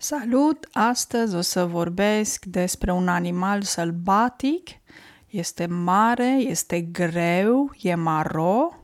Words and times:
Salut! 0.00 0.68
Astăzi 0.72 1.34
o 1.34 1.40
să 1.40 1.64
vorbesc 1.64 2.44
despre 2.44 2.92
un 2.92 3.08
animal 3.08 3.62
sălbatic. 3.62 4.68
Este 5.26 5.66
mare, 5.66 6.28
este 6.28 6.80
greu, 6.80 7.74
e 7.80 7.94
maro 7.94 8.74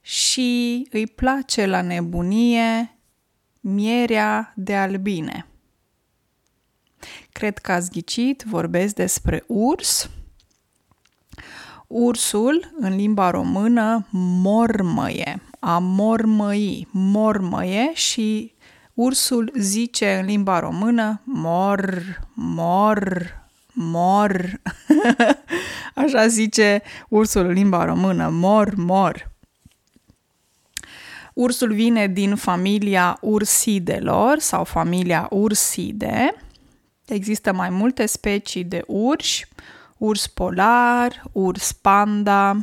și 0.00 0.86
îi 0.90 1.06
place 1.06 1.66
la 1.66 1.80
nebunie 1.82 2.98
mierea 3.60 4.52
de 4.56 4.76
albine. 4.76 5.46
Cred 7.32 7.58
că 7.58 7.72
ați 7.72 7.90
ghicit, 7.90 8.42
vorbesc 8.42 8.94
despre 8.94 9.44
urs. 9.46 10.10
Ursul, 11.86 12.74
în 12.76 12.96
limba 12.96 13.30
română, 13.30 14.06
mormăie, 14.10 15.42
a 15.60 15.78
mormăi, 15.78 16.88
mormăie 16.90 17.90
și 17.94 18.54
ursul 18.96 19.52
zice 19.58 20.14
în 20.14 20.24
limba 20.24 20.58
română 20.58 21.20
mor, 21.24 22.02
mor, 22.34 23.32
mor. 23.72 24.60
Așa 25.94 26.26
zice 26.26 26.82
ursul 27.08 27.44
în 27.44 27.52
limba 27.52 27.84
română, 27.84 28.28
mor, 28.28 28.74
mor. 28.74 29.30
Ursul 31.34 31.72
vine 31.72 32.06
din 32.06 32.34
familia 32.34 33.18
ursidelor 33.20 34.38
sau 34.38 34.64
familia 34.64 35.26
urside. 35.30 36.34
Există 37.06 37.52
mai 37.52 37.70
multe 37.70 38.06
specii 38.06 38.64
de 38.64 38.82
urși, 38.86 39.46
urs 39.96 40.26
polar, 40.26 41.22
urs 41.32 41.72
panda, 41.72 42.56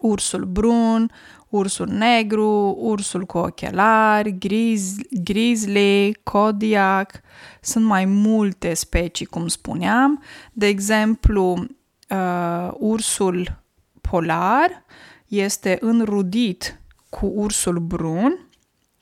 ursul 0.00 0.44
brun, 0.44 1.10
ursul 1.52 1.86
negru, 1.86 2.76
ursul 2.78 3.24
cu 3.24 3.38
ochelari, 3.38 4.38
griz, 4.38 4.94
grizzly, 5.10 6.16
kodiak. 6.22 7.20
Sunt 7.60 7.84
mai 7.84 8.04
multe 8.04 8.74
specii, 8.74 9.26
cum 9.26 9.48
spuneam. 9.48 10.22
De 10.52 10.66
exemplu, 10.66 11.66
uh, 12.08 12.70
ursul 12.72 13.62
polar 14.00 14.84
este 15.26 15.78
înrudit 15.80 16.80
cu 17.08 17.32
ursul 17.34 17.78
brun 17.78 18.48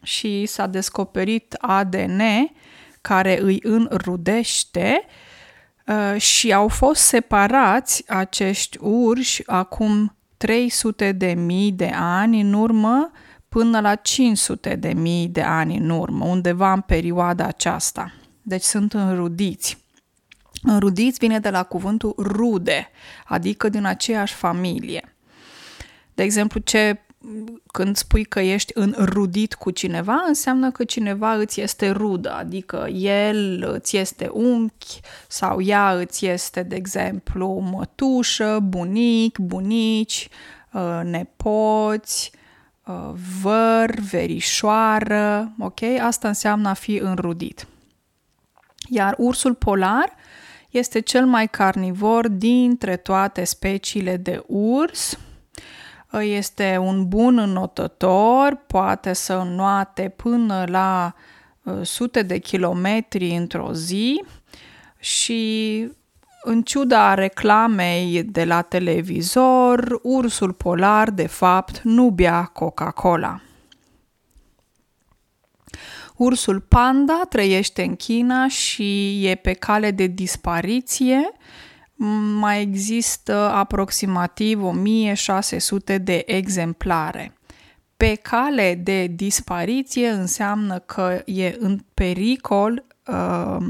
și 0.02 0.46
s-a 0.46 0.66
descoperit 0.66 1.56
ADN 1.60 2.20
care 3.00 3.40
îi 3.40 3.58
înrudește 3.62 5.04
uh, 5.86 6.20
și 6.20 6.52
au 6.52 6.68
fost 6.68 7.02
separați 7.02 8.04
acești 8.08 8.78
urși 8.80 9.42
acum 9.46 10.14
300 10.40 11.12
de 11.12 11.32
mii 11.32 11.72
de 11.72 11.90
ani 11.94 12.40
în 12.40 12.52
urmă 12.52 13.10
până 13.48 13.80
la 13.80 13.94
500 13.94 14.76
de 14.76 14.92
mii 14.92 15.28
de 15.28 15.42
ani 15.42 15.76
în 15.76 15.90
urmă, 15.90 16.24
undeva 16.24 16.72
în 16.72 16.80
perioada 16.80 17.44
aceasta. 17.44 18.12
Deci 18.42 18.62
sunt 18.62 18.92
înrudiți. 18.92 19.78
Înrudiți 20.62 21.18
vine 21.18 21.38
de 21.38 21.50
la 21.50 21.62
cuvântul 21.62 22.14
rude, 22.18 22.90
adică 23.24 23.68
din 23.68 23.84
aceeași 23.84 24.34
familie. 24.34 25.16
De 26.14 26.22
exemplu, 26.22 26.60
ce 26.60 27.00
când 27.72 27.96
spui 27.96 28.24
că 28.24 28.40
ești 28.40 28.72
înrudit 28.74 29.54
cu 29.54 29.70
cineva, 29.70 30.24
înseamnă 30.26 30.70
că 30.70 30.84
cineva 30.84 31.34
îți 31.34 31.60
este 31.60 31.90
rudă, 31.90 32.32
adică 32.32 32.88
el 32.92 33.70
îți 33.74 33.96
este 33.96 34.28
unchi 34.32 35.00
sau 35.28 35.60
ea 35.60 35.92
îți 35.92 36.26
este, 36.26 36.62
de 36.62 36.76
exemplu, 36.76 37.48
mătușă, 37.72 38.58
bunic, 38.62 39.38
bunici, 39.38 40.28
uh, 40.72 41.00
nepoți, 41.04 42.32
uh, 42.84 43.10
văr, 43.42 43.94
verișoară, 44.10 45.52
ok? 45.58 45.82
Asta 45.82 46.28
înseamnă 46.28 46.68
a 46.68 46.74
fi 46.74 46.96
înrudit. 46.96 47.66
Iar 48.88 49.14
ursul 49.18 49.54
polar 49.54 50.12
este 50.70 51.00
cel 51.00 51.26
mai 51.26 51.48
carnivor 51.48 52.28
dintre 52.28 52.96
toate 52.96 53.44
speciile 53.44 54.16
de 54.16 54.42
urs, 54.46 55.18
este 56.18 56.76
un 56.80 57.08
bun 57.08 57.38
înotător, 57.38 58.54
poate 58.66 59.12
să 59.12 59.34
înnoate 59.34 60.08
până 60.16 60.64
la 60.68 61.14
uh, 61.62 61.80
sute 61.82 62.22
de 62.22 62.38
kilometri 62.38 63.36
într-o 63.36 63.72
zi 63.72 64.24
și 64.98 65.88
în 66.42 66.62
ciuda 66.62 67.14
reclamei 67.14 68.22
de 68.22 68.44
la 68.44 68.62
televizor, 68.62 70.00
ursul 70.02 70.52
polar 70.52 71.10
de 71.10 71.26
fapt 71.26 71.80
nu 71.82 72.10
bea 72.10 72.44
Coca-Cola. 72.44 73.40
Ursul 76.16 76.60
panda 76.60 77.20
trăiește 77.28 77.82
în 77.82 77.96
China 77.96 78.48
și 78.48 79.20
e 79.26 79.34
pe 79.34 79.52
cale 79.52 79.90
de 79.90 80.06
dispariție 80.06 81.32
mai 82.38 82.60
există 82.60 83.34
aproximativ 83.34 84.62
1600 84.62 85.98
de 85.98 86.22
exemplare. 86.26 87.34
Pe 87.96 88.14
cale 88.14 88.74
de 88.74 89.06
dispariție 89.06 90.08
înseamnă 90.08 90.78
că 90.78 91.22
e 91.24 91.56
în 91.58 91.80
pericol 91.94 92.84
uh, 93.06 93.66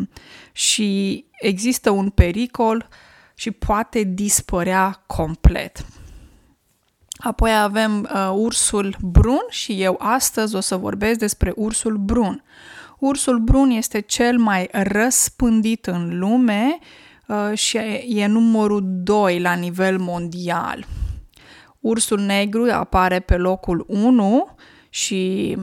și 0.53 1.25
există 1.41 1.91
un 1.91 2.11
pericol 2.11 2.89
și 3.35 3.51
poate 3.51 4.03
dispărea 4.03 5.03
complet. 5.07 5.85
Apoi 7.19 7.59
avem 7.59 8.09
uh, 8.15 8.31
ursul 8.35 8.97
brun 9.01 9.45
și 9.49 9.83
eu 9.83 9.97
astăzi 9.99 10.55
o 10.55 10.61
să 10.61 10.77
vorbesc 10.77 11.19
despre 11.19 11.53
ursul 11.57 11.97
brun. 11.97 12.43
Ursul 12.99 13.39
brun 13.39 13.71
este 13.71 14.01
cel 14.01 14.39
mai 14.39 14.69
răspândit 14.73 15.87
în 15.87 16.19
lume 16.19 16.79
uh, 16.81 16.87
Uh, 16.87 17.09
și 17.55 17.77
e 18.09 18.27
numărul 18.27 18.83
2 18.85 19.41
la 19.41 19.53
nivel 19.55 19.99
mondial. 19.99 20.87
Ursul 21.81 22.21
negru 22.21 22.71
apare 22.73 23.21
pe 23.21 23.37
locul 23.37 23.85
1 23.89 24.55
și 24.89 25.57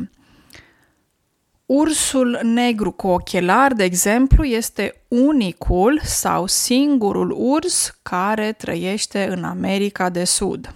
ursul 1.66 2.40
negru 2.44 2.92
cu 2.92 3.08
ochelar, 3.08 3.74
de 3.74 3.84
exemplu, 3.84 4.44
este 4.44 5.06
unicul 5.08 6.00
sau 6.04 6.46
singurul 6.46 7.34
urs 7.38 8.00
care 8.02 8.52
trăiește 8.52 9.28
în 9.30 9.44
America 9.44 10.10
de 10.10 10.24
Sud. 10.24 10.74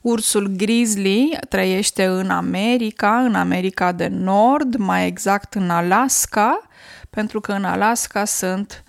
Ursul 0.00 0.46
grizzly 0.46 1.38
trăiește 1.48 2.04
în 2.04 2.30
America, 2.30 3.20
în 3.20 3.34
America 3.34 3.92
de 3.92 4.06
Nord, 4.06 4.76
mai 4.76 5.06
exact 5.06 5.54
în 5.54 5.70
Alaska, 5.70 6.68
pentru 7.10 7.40
că 7.40 7.52
în 7.52 7.64
Alaska 7.64 8.24
sunt 8.24 8.84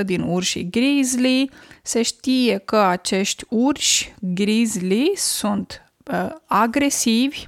98% 0.00 0.04
din 0.04 0.22
urșii 0.22 0.70
grizzly. 0.70 1.50
Se 1.82 2.02
știe 2.02 2.58
că 2.58 2.76
acești 2.76 3.44
urși 3.48 4.14
grizzly 4.20 5.12
sunt 5.14 5.82
uh, 6.04 6.28
agresivi 6.46 7.44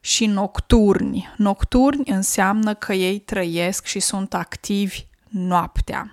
și 0.00 0.26
nocturni. 0.26 1.34
Nocturni 1.36 2.10
înseamnă 2.10 2.74
că 2.74 2.92
ei 2.92 3.18
trăiesc 3.18 3.84
și 3.84 4.00
sunt 4.00 4.34
activi 4.34 5.06
noaptea. 5.28 6.12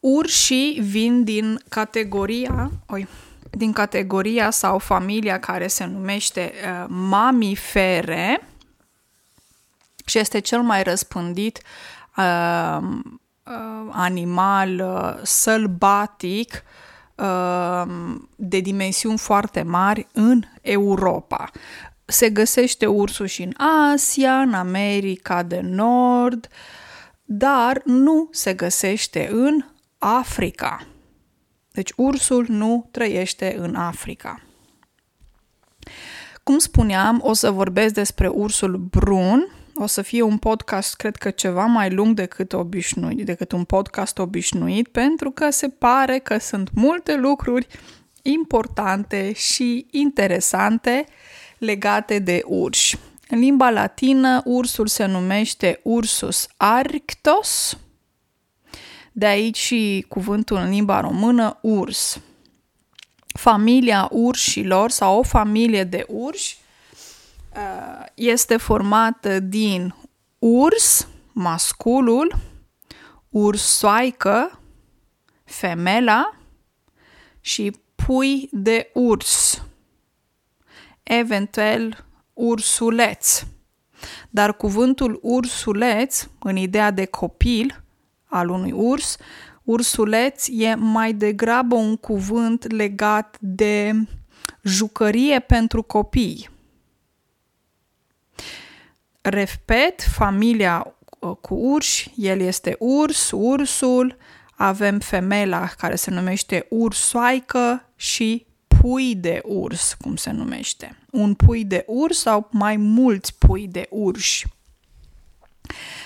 Urșii 0.00 0.80
vin 0.80 1.24
din 1.24 1.60
categoria, 1.68 2.70
oi, 2.86 3.08
din 3.50 3.72
categoria 3.72 4.50
sau 4.50 4.78
familia 4.78 5.40
care 5.40 5.66
se 5.66 5.84
numește 5.84 6.52
uh, 6.54 6.84
mamifere 6.88 8.48
și 10.04 10.18
este 10.18 10.38
cel 10.38 10.62
mai 10.62 10.82
răspândit 10.82 11.62
uh, 12.16 12.78
uh, 13.46 13.88
animal 13.90 14.80
uh, 14.80 15.20
sălbatic 15.22 16.62
uh, 17.14 17.84
de 18.36 18.60
dimensiuni 18.60 19.18
foarte 19.18 19.62
mari 19.62 20.06
în 20.12 20.42
Europa. 20.60 21.50
Se 22.04 22.30
găsește 22.30 22.86
ursul 22.86 23.26
și 23.26 23.42
în 23.42 23.52
Asia, 23.92 24.40
în 24.40 24.54
America 24.54 25.42
de 25.42 25.60
Nord, 25.60 26.48
dar 27.24 27.82
nu 27.84 28.28
se 28.30 28.54
găsește 28.54 29.28
în 29.32 29.64
Africa. 29.98 30.86
Deci 31.72 31.92
ursul 31.96 32.46
nu 32.48 32.88
trăiește 32.90 33.56
în 33.58 33.74
Africa. 33.74 34.40
Cum 36.42 36.58
spuneam, 36.58 37.20
o 37.22 37.32
să 37.32 37.50
vorbesc 37.50 37.94
despre 37.94 38.28
ursul 38.28 38.76
brun, 38.76 39.48
o 39.82 39.86
să 39.86 40.02
fie 40.02 40.22
un 40.22 40.38
podcast, 40.38 40.94
cred 40.94 41.16
că 41.16 41.30
ceva 41.30 41.64
mai 41.64 41.90
lung 41.90 42.14
decât 42.14 42.52
obișnuit, 42.52 43.24
decât 43.24 43.52
un 43.52 43.64
podcast 43.64 44.18
obișnuit, 44.18 44.88
pentru 44.88 45.30
că 45.30 45.50
se 45.50 45.68
pare 45.68 46.18
că 46.18 46.38
sunt 46.38 46.70
multe 46.74 47.16
lucruri 47.16 47.66
importante 48.22 49.32
și 49.32 49.86
interesante 49.90 51.04
legate 51.58 52.18
de 52.18 52.42
urși. 52.46 52.98
În 53.28 53.38
limba 53.38 53.70
latină, 53.70 54.42
ursul 54.44 54.86
se 54.86 55.04
numește 55.04 55.80
Ursus 55.82 56.46
arctos, 56.56 57.78
de 59.12 59.26
aici 59.26 59.58
și 59.58 60.04
cuvântul 60.08 60.56
în 60.56 60.70
limba 60.70 61.00
română 61.00 61.58
urs. 61.60 62.20
Familia 63.26 64.08
urșilor 64.10 64.90
sau 64.90 65.18
o 65.18 65.22
familie 65.22 65.84
de 65.84 66.04
urși 66.08 66.56
uh, 66.58 66.61
este 68.14 68.56
formată 68.56 69.40
din 69.40 69.94
urs, 70.38 71.08
masculul, 71.32 72.34
ursoaică, 73.28 74.60
femela 75.44 76.36
și 77.40 77.72
pui 77.94 78.48
de 78.52 78.90
urs, 78.94 79.62
eventual 81.02 82.04
ursuleț. 82.32 83.44
Dar 84.30 84.56
cuvântul 84.56 85.18
ursuleț, 85.22 86.26
în 86.38 86.56
ideea 86.56 86.90
de 86.90 87.04
copil 87.04 87.84
al 88.24 88.48
unui 88.48 88.72
urs, 88.72 89.16
ursuleț 89.62 90.46
e 90.50 90.74
mai 90.74 91.12
degrabă 91.12 91.74
un 91.74 91.96
cuvânt 91.96 92.72
legat 92.72 93.36
de 93.40 93.92
jucărie 94.62 95.38
pentru 95.38 95.82
copii. 95.82 96.51
Repet, 99.22 100.02
familia 100.02 100.94
uh, 101.18 101.36
cu 101.40 101.54
urși, 101.54 102.10
el 102.16 102.40
este 102.40 102.76
urs, 102.78 103.30
ursul, 103.30 104.16
avem 104.56 104.98
femela 104.98 105.68
care 105.78 105.96
se 105.96 106.10
numește 106.10 106.66
ursoaică 106.68 107.88
și 107.96 108.46
pui 108.66 109.14
de 109.14 109.40
urs, 109.44 109.96
cum 110.00 110.16
se 110.16 110.30
numește. 110.30 110.98
Un 111.10 111.34
pui 111.34 111.64
de 111.64 111.84
urs 111.86 112.18
sau 112.18 112.48
mai 112.50 112.76
mulți 112.76 113.34
pui 113.38 113.66
de 113.66 113.86
urși. 113.90 114.46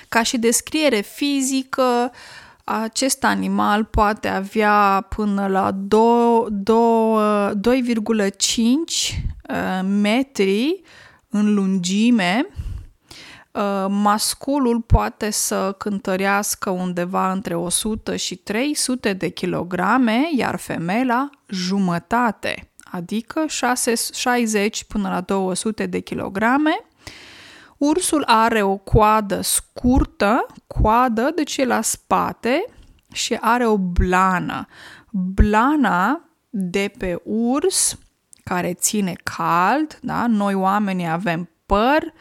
Ca 0.08 0.22
și 0.22 0.38
descriere 0.38 1.00
fizică, 1.00 2.12
acest 2.64 3.24
animal 3.24 3.84
poate 3.84 4.28
avea 4.28 5.06
până 5.16 5.46
la 5.46 5.70
2,5 5.72 5.80
uh, 9.48 9.80
metri 9.82 10.82
în 11.28 11.54
lungime. 11.54 12.46
Uh, 13.56 13.86
masculul 13.88 14.80
poate 14.80 15.30
să 15.30 15.74
cântărească 15.78 16.70
undeva 16.70 17.32
între 17.32 17.54
100 17.54 18.16
și 18.16 18.36
300 18.36 19.12
de 19.12 19.28
kilograme, 19.28 20.28
iar 20.36 20.56
femeia 20.56 21.30
jumătate, 21.48 22.70
adică 22.84 23.44
60 24.12 24.84
până 24.84 25.08
la 25.08 25.20
200 25.20 25.86
de 25.86 25.98
kilograme. 25.98 26.86
Ursul 27.76 28.22
are 28.26 28.62
o 28.62 28.76
coadă 28.76 29.40
scurtă, 29.40 30.46
coadă, 30.66 31.32
deci 31.34 31.56
e 31.56 31.64
la 31.64 31.80
spate 31.80 32.64
și 33.12 33.34
are 33.40 33.66
o 33.66 33.78
blană. 33.78 34.66
Blana 35.10 36.28
de 36.50 36.92
pe 36.98 37.20
urs 37.24 37.98
care 38.44 38.74
ține 38.74 39.12
cald, 39.36 39.98
da? 40.02 40.26
Noi 40.26 40.54
oamenii 40.54 41.08
avem 41.08 41.50
păr, 41.66 42.12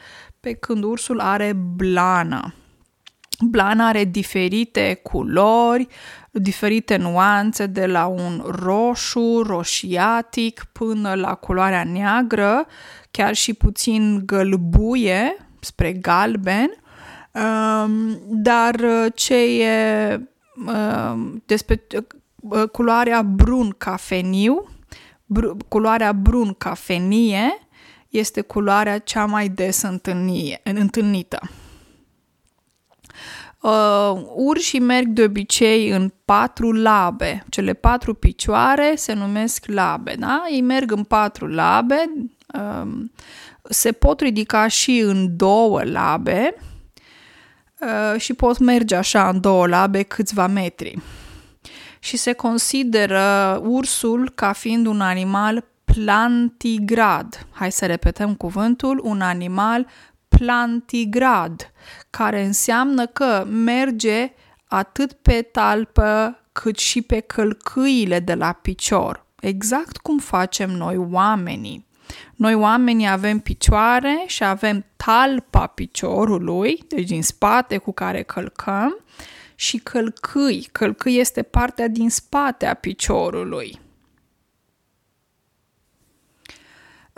pe 0.45 0.53
când 0.53 0.83
ursul 0.83 1.19
are 1.19 1.53
blană. 1.53 2.53
Blana 3.39 3.87
are 3.87 4.03
diferite 4.03 4.99
culori, 5.03 5.87
diferite 6.31 6.95
nuanțe, 6.95 7.65
de 7.65 7.85
la 7.85 8.05
un 8.05 8.43
roșu, 8.45 9.41
roșiatic, 9.45 10.65
până 10.71 11.13
la 11.13 11.33
culoarea 11.33 11.83
neagră, 11.83 12.65
chiar 13.11 13.33
și 13.33 13.53
puțin 13.53 14.21
gălbuie, 14.25 15.47
spre 15.59 15.93
galben, 15.93 16.69
um, 17.31 18.19
dar 18.29 18.75
uh, 18.75 19.05
ce 19.15 19.63
e 19.63 20.19
um, 20.67 21.43
despre 21.45 21.87
uh, 22.41 22.69
culoarea 22.71 23.21
brun 23.21 23.75
cafeniu, 23.77 24.67
culoarea 25.67 26.13
brun 26.13 26.53
cafenie 26.57 27.64
este 28.17 28.41
culoarea 28.41 28.97
cea 28.97 29.25
mai 29.25 29.49
des 29.49 29.81
întâlnie, 29.81 30.61
întâlnită. 30.63 31.39
Uh, 33.61 34.21
urșii 34.35 34.79
merg 34.79 35.07
de 35.07 35.23
obicei 35.23 35.89
în 35.89 36.13
patru 36.25 36.71
labe. 36.71 37.45
Cele 37.49 37.73
patru 37.73 38.13
picioare 38.13 38.93
se 38.95 39.13
numesc 39.13 39.65
labe, 39.67 40.15
da? 40.19 40.43
Ei 40.51 40.61
merg 40.61 40.91
în 40.91 41.03
patru 41.03 41.47
labe, 41.47 42.11
um, 42.53 43.11
se 43.63 43.91
pot 43.91 44.19
ridica 44.19 44.67
și 44.67 44.99
în 44.99 45.37
două 45.37 45.83
labe 45.83 46.55
uh, 47.79 48.19
și 48.19 48.33
pot 48.33 48.57
merge 48.57 48.95
așa 48.95 49.29
în 49.29 49.39
două 49.39 49.67
labe 49.67 50.01
câțiva 50.03 50.47
metri. 50.47 50.97
Și 51.99 52.17
se 52.17 52.33
consideră 52.33 53.61
ursul 53.63 54.31
ca 54.35 54.51
fiind 54.51 54.85
un 54.85 55.01
animal 55.01 55.65
plantigrad. 55.95 57.47
Hai 57.51 57.71
să 57.71 57.85
repetăm 57.85 58.35
cuvântul, 58.35 59.01
un 59.03 59.21
animal 59.21 59.87
plantigrad, 60.27 61.71
care 62.09 62.43
înseamnă 62.43 63.05
că 63.05 63.45
merge 63.49 64.33
atât 64.67 65.13
pe 65.13 65.41
talpă 65.41 66.39
cât 66.51 66.77
și 66.77 67.01
pe 67.01 67.19
călcâile 67.19 68.19
de 68.19 68.33
la 68.33 68.51
picior, 68.51 69.25
exact 69.39 69.97
cum 69.97 70.17
facem 70.17 70.69
noi 70.69 70.97
oamenii. 70.97 71.85
Noi 72.35 72.53
oamenii 72.53 73.07
avem 73.09 73.39
picioare 73.39 74.23
și 74.25 74.43
avem 74.43 74.85
talpa 74.95 75.67
piciorului, 75.67 76.83
deci 76.87 77.07
din 77.07 77.23
spate 77.23 77.77
cu 77.77 77.91
care 77.91 78.21
călcăm, 78.21 78.97
și 79.55 79.77
călcâi. 79.77 80.67
Călcâi 80.71 81.17
este 81.17 81.41
partea 81.41 81.87
din 81.87 82.09
spate 82.09 82.65
a 82.65 82.73
piciorului. 82.73 83.83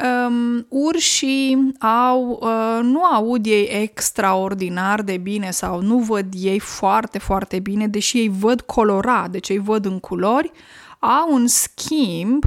Um, 0.03 0.65
urșii 0.69 1.71
au, 1.79 2.39
uh, 2.41 2.79
nu 2.81 3.03
aud 3.03 3.45
ei 3.45 3.69
extraordinar 3.81 5.01
de 5.01 5.17
bine 5.17 5.51
sau 5.51 5.81
nu 5.81 5.97
văd 5.97 6.25
ei 6.37 6.59
foarte, 6.59 7.19
foarte 7.19 7.59
bine, 7.59 7.87
deși 7.87 8.17
ei 8.17 8.29
văd 8.29 8.61
colorat, 8.61 9.29
deci 9.29 9.49
ei 9.49 9.57
văd 9.57 9.85
în 9.85 9.99
culori, 9.99 10.51
au 10.99 11.33
un 11.33 11.47
schimb 11.47 12.43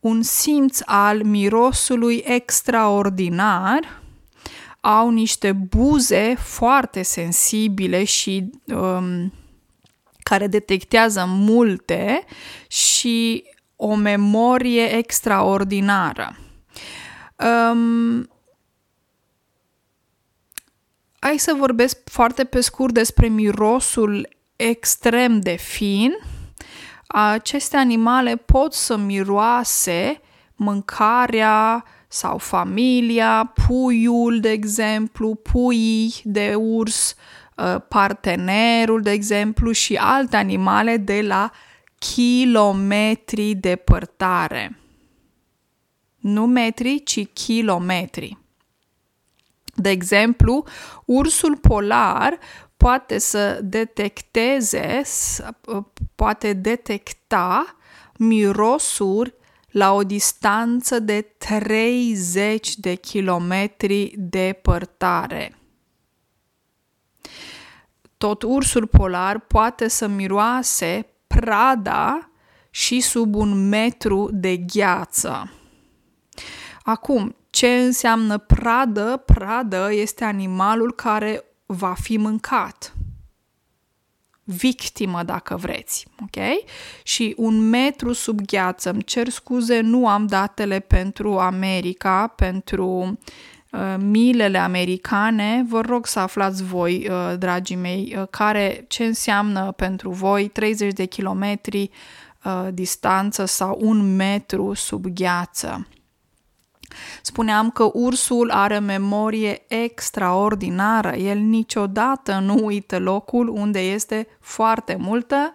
un 0.00 0.22
simț 0.22 0.80
al 0.84 1.22
mirosului 1.22 2.22
extraordinar, 2.26 4.02
au 4.80 5.10
niște 5.10 5.52
buze 5.52 6.34
foarte 6.38 7.02
sensibile 7.02 8.04
și 8.04 8.50
um, 8.66 9.32
care 10.18 10.46
detectează 10.46 11.24
multe 11.28 12.24
și 12.68 13.44
o 13.76 13.94
memorie 13.94 14.96
extraordinară. 14.96 16.36
Um, 17.44 18.30
hai 21.18 21.38
să 21.38 21.54
vorbesc 21.56 21.98
foarte 22.04 22.44
pe 22.44 22.60
scurt 22.60 22.94
despre 22.94 23.28
mirosul 23.28 24.28
extrem 24.56 25.40
de 25.40 25.56
fin 25.56 26.12
aceste 27.08 27.76
animale 27.76 28.36
pot 28.36 28.74
să 28.74 28.96
miroase 28.96 30.20
mâncarea 30.56 31.84
sau 32.08 32.38
familia, 32.38 33.52
puiul, 33.66 34.40
de 34.40 34.50
exemplu, 34.50 35.34
puii 35.34 36.14
de 36.24 36.54
urs, 36.54 37.14
ă, 37.58 37.78
partenerul, 37.78 39.02
de 39.02 39.10
exemplu, 39.10 39.72
și 39.72 39.94
alte 39.94 40.36
animale 40.36 40.96
de 40.96 41.20
la 41.22 41.50
kilometri 41.98 43.54
departare. 43.54 44.78
Nu 46.18 46.46
metri, 46.46 47.02
ci 47.04 47.28
kilometri. 47.32 48.38
De 49.74 49.90
exemplu, 49.90 50.64
ursul 51.04 51.56
polar 51.56 52.38
poate 52.76 53.18
să 53.18 53.60
detecteze, 53.62 55.02
poate 56.14 56.52
detecta 56.52 57.76
mirosuri 58.18 59.34
la 59.70 59.92
o 59.92 60.02
distanță 60.02 60.98
de 60.98 61.20
30 61.20 62.76
de 62.76 62.94
kilometri 62.94 64.14
departare. 64.16 65.58
Tot 68.16 68.42
ursul 68.42 68.86
polar 68.86 69.38
poate 69.38 69.88
să 69.88 70.06
miroase 70.06 71.06
prada 71.26 72.30
și 72.70 73.00
sub 73.00 73.34
un 73.34 73.68
metru 73.68 74.28
de 74.32 74.56
gheață. 74.56 75.52
Acum, 76.88 77.36
ce 77.50 77.66
înseamnă 77.66 78.38
pradă? 78.38 79.22
Pradă 79.26 79.88
este 79.92 80.24
animalul 80.24 80.92
care 80.92 81.44
va 81.66 81.94
fi 82.00 82.16
mâncat. 82.16 82.94
Victimă, 84.44 85.22
dacă 85.22 85.56
vreți, 85.56 86.06
ok? 86.22 86.44
Și 87.02 87.34
un 87.36 87.68
metru 87.68 88.12
sub 88.12 88.40
gheață, 88.40 88.90
îmi 88.90 89.02
cer 89.02 89.28
scuze, 89.28 89.80
nu 89.80 90.08
am 90.08 90.26
datele 90.26 90.80
pentru 90.80 91.38
America, 91.38 92.26
pentru 92.26 93.18
uh, 93.70 93.94
milele 93.98 94.58
americane. 94.58 95.64
Vă 95.68 95.80
rog 95.80 96.06
să 96.06 96.18
aflați 96.18 96.64
voi, 96.64 97.08
uh, 97.10 97.38
dragii 97.38 97.76
mei, 97.76 98.14
uh, 98.18 98.26
care, 98.30 98.84
ce 98.88 99.04
înseamnă 99.04 99.72
pentru 99.72 100.10
voi 100.10 100.48
30 100.48 100.92
de 100.92 101.04
kilometri 101.04 101.90
uh, 102.44 102.68
distanță 102.72 103.44
sau 103.44 103.78
un 103.80 104.16
metru 104.16 104.74
sub 104.74 105.06
gheață. 105.06 105.86
Spuneam 107.22 107.70
că 107.70 107.90
ursul 107.92 108.50
are 108.50 108.78
memorie 108.78 109.64
extraordinară. 109.68 111.14
El 111.16 111.38
niciodată 111.38 112.38
nu 112.38 112.64
uită 112.64 112.98
locul 112.98 113.48
unde 113.48 113.80
este 113.80 114.26
foarte 114.40 114.96
multă 114.96 115.54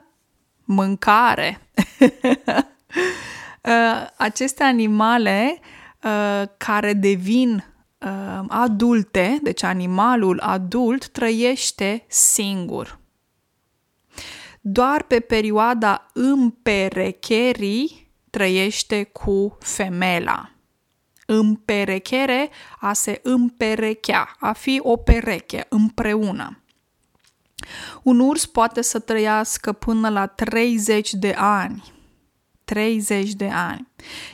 mâncare. 0.63 1.59
Uh, 3.63 4.07
aceste 4.17 4.63
animale 4.63 5.59
uh, 6.03 6.43
care 6.57 6.93
devin 6.93 7.63
uh, 7.97 8.45
adulte, 8.47 9.39
deci 9.41 9.63
animalul 9.63 10.39
adult 10.39 11.07
trăiește 11.07 12.05
singur. 12.07 12.99
Doar 14.61 15.03
pe 15.03 15.19
perioada 15.19 16.05
împerecherii 16.13 18.11
trăiește 18.29 19.03
cu 19.03 19.57
femela. 19.59 20.52
Împerechere, 21.25 22.49
a 22.79 22.93
se 22.93 23.19
împerechea, 23.23 24.35
a 24.39 24.53
fi 24.53 24.79
o 24.83 24.97
pereche 24.97 25.65
împreună. 25.69 26.57
Un 28.03 28.19
urs 28.19 28.45
poate 28.45 28.81
să 28.81 28.99
trăiască 28.99 29.71
până 29.71 30.09
la 30.09 30.25
30 30.25 31.13
de 31.13 31.35
ani. 31.37 31.83
30 32.63 33.33
de 33.33 33.49
ani. 33.53 33.87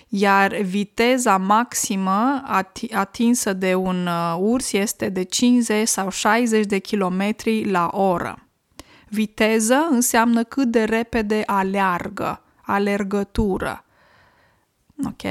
Iar 0.07 0.55
viteza 0.55 1.37
maximă 1.37 2.43
atinsă 2.91 3.53
de 3.53 3.75
un 3.75 4.07
uh, 4.07 4.35
urs 4.39 4.71
este 4.71 5.09
de 5.09 5.23
50 5.23 5.87
sau 5.87 6.09
60 6.09 6.65
de 6.65 6.77
kilometri 6.77 7.69
la 7.69 7.89
oră. 7.91 8.43
Viteză 9.07 9.87
înseamnă 9.89 10.43
cât 10.43 10.67
de 10.67 10.83
repede 10.83 11.43
aleargă, 11.45 12.41
alergătură. 12.61 13.83
Ok? 15.05 15.23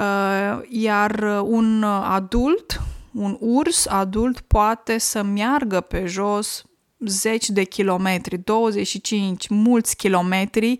Uh, 0.00 0.60
iar 0.68 1.40
un 1.42 1.82
adult, 1.82 2.80
un 3.12 3.36
urs 3.40 3.86
adult 3.86 4.40
poate 4.40 4.98
să 4.98 5.22
meargă 5.22 5.80
pe 5.80 6.06
jos 6.06 6.64
zeci 6.98 7.48
de 7.48 7.62
kilometri, 7.64 8.38
25, 8.38 9.48
mulți 9.48 9.96
kilometri 9.96 10.78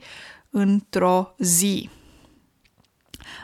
într-o 0.50 1.34
zi. 1.38 1.88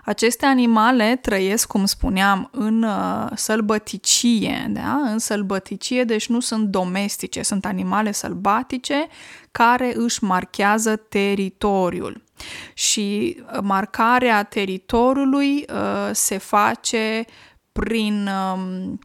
Aceste 0.04 0.46
animale 0.46 1.16
trăiesc, 1.16 1.66
cum 1.66 1.84
spuneam, 1.84 2.48
în 2.52 2.82
uh, 2.82 3.30
sălbăticie, 3.34 4.66
da? 4.70 4.92
în 4.92 5.18
sălbăticie, 5.18 6.04
deci 6.04 6.28
nu 6.28 6.40
sunt 6.40 6.68
domestice, 6.68 7.42
sunt 7.42 7.64
animale 7.64 8.12
sălbatice 8.12 9.06
care 9.50 9.92
își 9.96 10.24
marchează 10.24 10.96
teritoriul. 10.96 12.25
Și 12.74 13.36
uh, 13.40 13.58
marcarea 13.62 14.42
teritoriului 14.42 15.64
uh, 15.72 16.10
se 16.12 16.38
face 16.38 17.24
prin 17.72 18.28
um, 18.54 18.98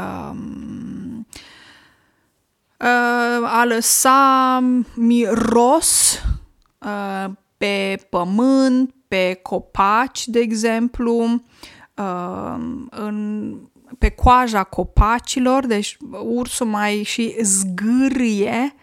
um, 0.00 1.26
uh, 2.78 3.48
a 3.50 3.64
lăsa 3.64 4.60
miros 4.94 6.22
uh, 6.78 7.30
pe 7.56 8.06
pământ, 8.10 8.94
pe 9.08 9.38
copaci, 9.42 10.26
de 10.26 10.38
exemplu, 10.38 11.42
uh, 11.94 12.56
în, 12.90 13.54
pe 13.98 14.08
coaja 14.08 14.64
copacilor, 14.64 15.66
deci 15.66 15.96
ursul 16.10 16.66
mai 16.66 17.02
și 17.02 17.36
zgârie 17.42 18.74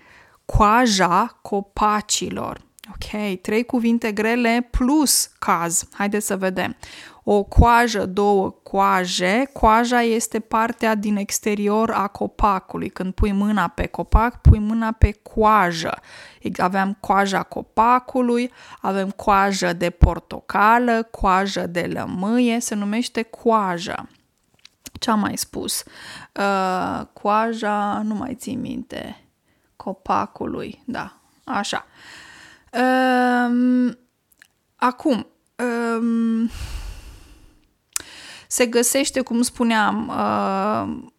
coaja 0.46 1.40
copacilor. 1.42 2.65
Ok, 2.90 3.40
trei 3.42 3.66
cuvinte 3.66 4.12
grele 4.12 4.68
plus 4.72 5.30
caz. 5.40 5.88
Haideți 5.94 6.26
să 6.26 6.38
vedem. 6.38 6.76
O 7.24 7.44
coajă, 7.44 8.06
două 8.06 8.50
coaje. 8.64 9.50
Coaja 9.54 10.02
este 10.02 10.40
partea 10.40 10.96
din 10.96 11.16
exterior 11.16 11.92
a 11.92 12.08
copacului. 12.08 12.90
Când 12.90 13.14
pui 13.14 13.32
mâna 13.32 13.68
pe 13.68 13.86
copac, 13.86 14.42
pui 14.42 14.60
mâna 14.60 14.92
pe 14.92 15.12
coajă. 15.12 16.00
Avem 16.58 16.98
coaja 17.00 17.44
copacului, 17.44 18.52
avem 18.82 19.10
coajă 19.10 19.74
de 19.74 19.90
portocală, 19.90 21.04
coajă 21.12 21.68
de 21.68 21.90
lămâie, 21.94 22.60
se 22.60 22.76
numește 22.76 23.22
coajă. 23.22 24.10
Ce 25.00 25.12
am 25.12 25.20
mai 25.20 25.38
spus? 25.38 25.84
Uh, 26.40 27.06
coaja, 27.14 28.02
nu 28.04 28.14
mai 28.14 28.36
țin 28.36 28.60
minte, 28.60 29.24
copacului, 29.76 30.82
da, 30.86 31.18
așa. 31.44 31.86
Um, 32.76 33.98
acum, 34.76 35.28
um, 35.98 36.50
se 38.48 38.66
găsește, 38.66 39.22
cum 39.22 39.42
spuneam, 39.42 40.08
uh, 40.08 41.10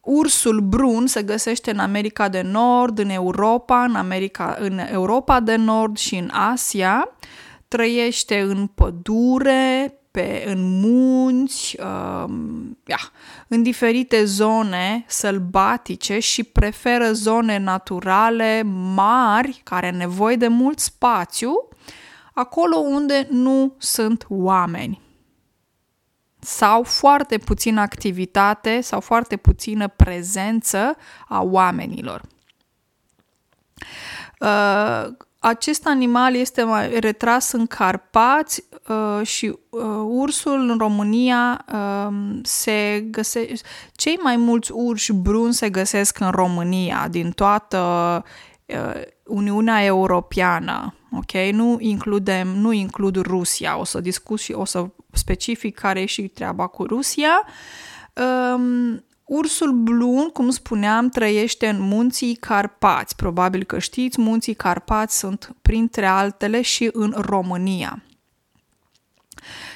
ursul 0.00 0.60
brun 0.60 1.06
se 1.06 1.22
găsește 1.22 1.70
în 1.70 1.78
America 1.78 2.28
de 2.28 2.40
Nord, 2.40 2.98
în 2.98 3.08
Europa, 3.08 3.84
în, 3.84 3.94
America, 3.94 4.56
în 4.58 4.78
Europa 4.78 5.40
de 5.40 5.56
Nord 5.56 5.96
și 5.96 6.16
în 6.16 6.30
Asia. 6.32 7.08
Trăiește 7.68 8.40
în 8.40 8.66
pădure, 8.66 9.99
pe, 10.10 10.44
în 10.46 10.80
munți, 10.80 11.76
uh, 11.80 12.24
ia, 12.86 12.98
în 13.48 13.62
diferite 13.62 14.24
zone 14.24 15.04
sălbatice 15.06 16.18
și 16.18 16.44
preferă 16.44 17.12
zone 17.12 17.58
naturale 17.58 18.62
mari, 18.94 19.60
care 19.64 19.90
au 19.90 19.96
nevoie 19.96 20.36
de 20.36 20.48
mult 20.48 20.78
spațiu, 20.78 21.68
acolo 22.34 22.76
unde 22.76 23.26
nu 23.30 23.74
sunt 23.78 24.26
oameni 24.28 25.00
sau 26.40 26.82
foarte 26.82 27.38
puțină 27.38 27.80
activitate 27.80 28.80
sau 28.80 29.00
foarte 29.00 29.36
puțină 29.36 29.88
prezență 29.88 30.96
a 31.28 31.42
oamenilor. 31.42 32.22
Uh, 34.40 35.06
acest 35.40 35.86
animal 35.86 36.34
este 36.34 36.62
mai 36.62 37.00
retras 37.00 37.52
în 37.52 37.66
Carpați 37.66 38.64
uh, 38.88 39.26
și 39.26 39.46
uh, 39.70 39.82
ursul 40.04 40.68
în 40.70 40.78
România 40.78 41.64
uh, 41.72 42.38
se 42.42 43.04
găsește. 43.10 43.68
Cei 43.92 44.18
mai 44.22 44.36
mulți 44.36 44.72
urși 44.72 45.12
bruni 45.12 45.54
se 45.54 45.70
găsesc 45.70 46.20
în 46.20 46.30
România, 46.30 47.08
din 47.10 47.30
toată 47.30 47.78
uh, 48.66 49.02
Uniunea 49.24 49.84
Europeană. 49.84 50.94
Ok? 51.12 51.52
Nu 51.52 51.76
includem, 51.78 52.48
nu 52.48 52.72
includ 52.72 53.16
Rusia. 53.16 53.78
O 53.78 53.84
să 53.84 54.00
discut 54.00 54.40
și 54.40 54.52
o 54.52 54.64
să 54.64 54.86
specific 55.12 55.78
care 55.78 56.00
e 56.00 56.06
și 56.06 56.22
treaba 56.22 56.66
cu 56.66 56.84
Rusia. 56.84 57.46
Um, 58.54 59.04
ursul 59.30 59.72
blun, 59.72 60.28
cum 60.28 60.50
spuneam, 60.50 61.08
trăiește 61.08 61.68
în 61.68 61.80
munții 61.80 62.34
Carpați. 62.34 63.16
Probabil 63.16 63.64
că 63.64 63.78
știți, 63.78 64.20
munții 64.20 64.54
Carpați 64.54 65.18
sunt 65.18 65.56
printre 65.62 66.06
altele 66.06 66.62
și 66.62 66.88
în 66.92 67.14
România. 67.16 68.02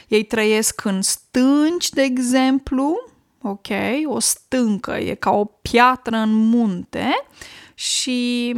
Ei 0.08 0.24
trăiesc 0.24 0.84
în 0.84 1.02
stânci, 1.02 1.88
de 1.88 2.02
exemplu, 2.02 2.94
ok, 3.42 3.68
o 4.04 4.18
stâncă, 4.18 4.96
e 4.96 5.14
ca 5.14 5.30
o 5.30 5.44
piatră 5.44 6.16
în 6.16 6.34
munte 6.34 7.26
și 7.74 8.52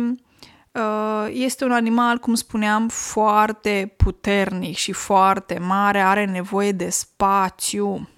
Uh, 0.77 1.27
este 1.33 1.65
un 1.65 1.73
animal, 1.73 2.19
cum 2.19 2.35
spuneam, 2.35 2.89
foarte 2.89 3.95
puternic 3.97 4.77
și 4.77 4.93
foarte 4.93 5.59
mare, 5.59 6.01
are 6.01 6.25
nevoie 6.25 6.73
de 6.73 6.89
spațiu. 6.89 8.09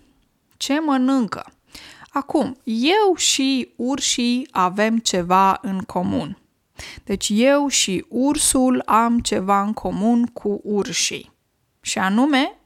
Ce 0.56 0.80
mănâncă? 0.80 1.52
Acum, 2.18 2.56
eu 2.64 3.14
și 3.16 3.72
urșii 3.76 4.48
avem 4.50 4.98
ceva 4.98 5.58
în 5.62 5.80
comun. 5.80 6.38
Deci 7.04 7.30
eu 7.32 7.68
și 7.68 8.04
ursul 8.08 8.82
am 8.87 9.18
ceva 9.18 9.62
în 9.62 9.72
comun 9.72 10.26
cu 10.26 10.60
urșii. 10.62 11.32
Și 11.80 11.98
anume, 11.98 12.56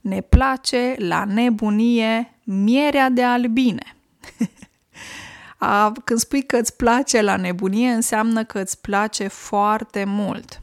ne 0.00 0.20
place 0.20 0.94
la 0.98 1.24
nebunie 1.24 2.38
mierea 2.44 3.08
de 3.08 3.22
albine. 3.22 3.96
A, 5.58 5.92
când 6.04 6.18
spui 6.18 6.42
că 6.42 6.56
îți 6.56 6.76
place 6.76 7.22
la 7.22 7.36
nebunie, 7.36 7.90
înseamnă 7.90 8.44
că 8.44 8.60
îți 8.60 8.80
place 8.80 9.28
foarte 9.28 10.04
mult. 10.04 10.60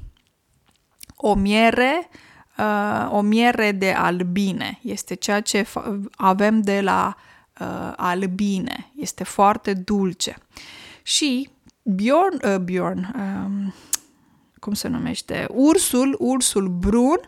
O 1.15 1.33
miere, 1.33 2.09
uh, 2.57 3.11
o 3.11 3.21
miere 3.21 3.71
de 3.71 3.91
albine 3.91 4.79
este 4.81 5.13
ceea 5.13 5.41
ce 5.41 5.65
avem 6.15 6.61
de 6.61 6.81
la 6.81 7.15
uh, 7.59 7.93
albine. 7.95 8.91
Este 8.95 9.23
foarte 9.23 9.73
dulce. 9.73 10.35
Și 11.03 11.49
Bjorn, 11.83 12.39
uh, 12.53 12.57
Bjorn 12.57 13.13
um, 13.15 13.73
cum 14.59 14.73
se 14.73 14.87
numește? 14.87 15.47
Ursul, 15.49 16.15
ursul 16.19 16.67
brun, 16.67 17.19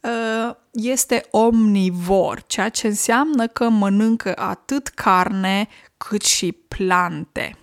uh, 0.00 0.54
este 0.72 1.26
omnivor, 1.30 2.42
ceea 2.46 2.68
ce 2.68 2.86
înseamnă 2.86 3.46
că 3.46 3.68
mănâncă 3.68 4.36
atât 4.36 4.88
carne 4.88 5.68
cât 5.96 6.22
și 6.22 6.52
plante. 6.52 7.56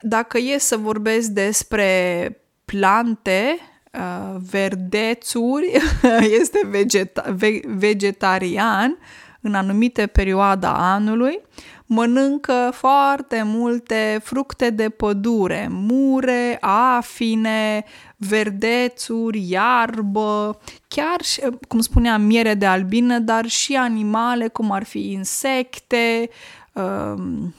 Dacă 0.00 0.38
e 0.38 0.58
să 0.58 0.76
vorbesc 0.76 1.28
despre 1.28 2.42
plante, 2.64 3.58
uh, 3.92 4.36
verdețuri, 4.50 5.72
este 6.40 6.60
vegeta- 6.70 7.30
ve- 7.34 7.60
vegetarian 7.64 8.98
în 9.40 9.54
anumite 9.54 10.06
perioade 10.06 10.66
anului, 10.70 11.40
mănâncă 11.86 12.70
foarte 12.72 13.42
multe 13.44 14.20
fructe 14.22 14.70
de 14.70 14.88
pădure, 14.88 15.68
mure, 15.70 16.58
afine, 16.60 17.84
verdețuri, 18.16 19.50
iarbă, 19.50 20.58
chiar, 20.88 21.20
cum 21.68 21.80
spuneam, 21.80 22.22
miere 22.22 22.54
de 22.54 22.66
albină, 22.66 23.18
dar 23.18 23.46
și 23.46 23.76
animale, 23.76 24.48
cum 24.48 24.70
ar 24.70 24.84
fi 24.84 25.12
insecte, 25.12 26.30
um, 26.72 27.54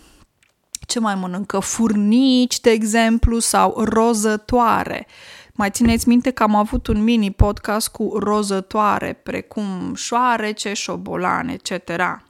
ce 0.88 1.00
mai 1.00 1.16
mănâncă? 1.16 1.60
Furnici, 1.60 2.60
de 2.60 2.70
exemplu, 2.70 3.40
sau 3.40 3.84
rozătoare. 3.84 5.08
Mai 5.54 5.70
țineți 5.70 6.08
minte 6.08 6.32
că 6.32 6.44
am 6.44 6.56
avut 6.56 6.88
un 6.88 7.04
mini 7.04 7.32
podcast 7.32 7.90
cu 7.90 8.18
rozătoare, 8.18 9.14
precum 9.14 9.94
șoarece, 9.96 10.74
șobolane, 10.74 11.54
etc. 11.64 12.22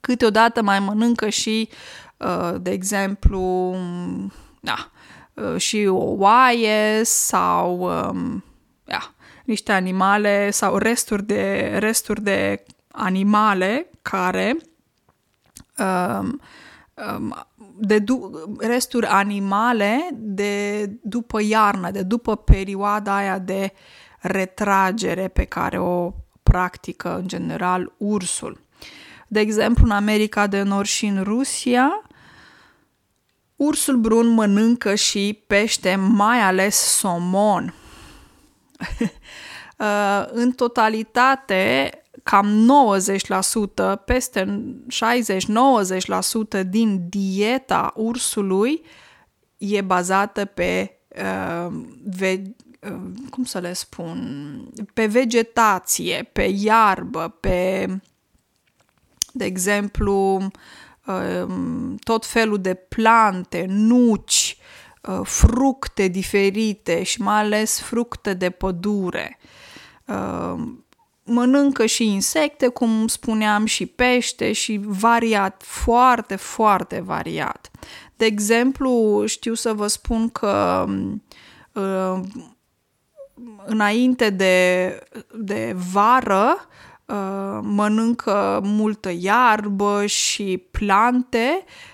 Câteodată 0.00 0.62
mai 0.62 0.80
mănâncă 0.80 1.28
și, 1.28 1.68
uh, 2.16 2.54
de 2.60 2.70
exemplu, 2.70 3.74
da, 4.60 4.90
uh, 5.34 5.56
și 5.56 5.86
o 5.86 6.14
oaie 6.16 7.00
sau 7.04 7.80
um, 7.80 8.44
ja, 8.84 9.14
niște 9.44 9.72
animale 9.72 10.50
sau 10.50 10.76
resturi 10.76 11.22
de, 11.22 11.76
resturi 11.78 12.22
de 12.22 12.64
animale 12.90 13.90
care 14.02 14.56
um, 15.78 16.40
um, 17.16 17.46
de 17.80 17.98
du- 17.98 18.30
resturi 18.58 19.06
animale 19.06 20.08
de 20.12 20.84
după 21.02 21.40
iarnă, 21.42 21.90
de 21.90 22.02
după 22.02 22.36
perioada 22.36 23.16
aia 23.16 23.38
de 23.38 23.72
retragere 24.18 25.28
pe 25.28 25.44
care 25.44 25.78
o 25.78 26.12
practică 26.42 27.16
în 27.16 27.28
general 27.28 27.92
ursul. 27.96 28.60
De 29.28 29.40
exemplu, 29.40 29.84
în 29.84 29.90
America 29.90 30.46
de 30.46 30.62
Nord 30.62 30.86
și 30.86 31.06
în 31.06 31.22
Rusia, 31.22 32.02
ursul 33.56 33.96
brun 33.96 34.28
mănâncă 34.28 34.94
și 34.94 35.42
pește, 35.46 35.94
mai 35.94 36.40
ales 36.40 36.76
somon. 36.76 37.74
Uh, 39.80 40.24
în 40.30 40.52
totalitate, 40.52 41.90
cam 42.30 42.66
90%, 43.96 44.04
peste 44.04 44.64
60-90% 46.60 46.66
din 46.66 47.08
dieta 47.08 47.92
ursului 47.96 48.82
e 49.58 49.80
bazată 49.80 50.44
pe 50.44 50.98
uh, 51.08 51.72
ve, 52.04 52.42
uh, 52.80 53.00
cum 53.30 53.44
să 53.44 53.58
le 53.58 53.72
spun, 53.72 54.68
pe 54.94 55.06
vegetație, 55.06 56.28
pe 56.32 56.42
iarbă, 56.42 57.36
pe 57.40 57.86
de 59.32 59.44
exemplu, 59.44 60.48
um, 61.06 61.96
tot 61.96 62.26
felul 62.26 62.60
de 62.60 62.74
plante, 62.74 63.64
nuci, 63.68 64.58
uh, 65.02 65.20
fructe 65.22 66.08
diferite 66.08 67.02
și 67.02 67.22
mai 67.22 67.38
ales 67.38 67.80
fructe 67.80 68.34
de 68.34 68.50
pădure. 68.50 69.38
Um, 70.06 70.84
mănâncă 71.24 71.86
și 71.86 72.12
insecte, 72.12 72.68
cum 72.68 73.06
spuneam, 73.06 73.64
și 73.64 73.86
pește 73.86 74.52
și 74.52 74.80
variat, 74.84 75.62
foarte, 75.64 76.36
foarte 76.36 77.00
variat. 77.00 77.70
De 78.16 78.24
exemplu, 78.24 79.22
știu 79.26 79.54
să 79.54 79.72
vă 79.72 79.86
spun 79.86 80.28
că 80.28 80.86
uh, 81.72 82.20
înainte 83.64 84.30
de, 84.30 84.98
de 85.34 85.76
vară 85.92 86.56
uh, 87.04 87.58
mănâncă 87.62 88.60
multă 88.62 89.10
iarbă 89.18 90.06
și 90.06 90.66
plante, 90.70 91.64
uh, 91.64 91.89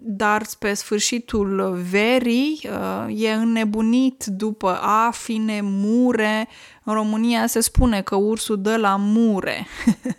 dar 0.00 0.44
spre 0.44 0.74
sfârșitul 0.74 1.78
verii 1.90 2.60
uh, 2.64 3.22
e 3.22 3.32
înnebunit 3.32 4.24
după 4.24 4.78
afine, 4.82 5.60
mure. 5.62 6.48
În 6.84 6.94
România 6.94 7.46
se 7.46 7.60
spune 7.60 8.02
că 8.02 8.14
ursul 8.14 8.62
dă 8.62 8.76
la 8.76 8.96
mure. 8.96 9.66